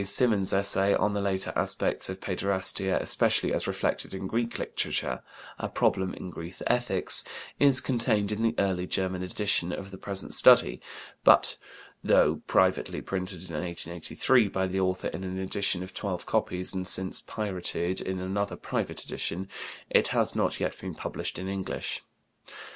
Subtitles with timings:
[0.03, 5.21] Symonds's essay on the later aspects of paiderastia, especially as reflected in Greek literature,
[5.59, 7.23] A Problem in Greek Ethics,
[7.59, 10.81] is contained in the early German edition of the present study,
[11.23, 11.55] but
[12.03, 16.87] (though privately printed in 1883 by the author in an edition of twelve copies and
[16.87, 19.47] since pirated in another private edition)
[19.87, 22.01] it has not yet been published in English.